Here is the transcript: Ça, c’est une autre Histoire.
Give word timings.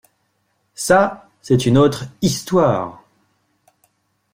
Ça, 0.73 1.29
c’est 1.43 1.67
une 1.67 1.77
autre 1.77 2.05
Histoire. 2.23 3.03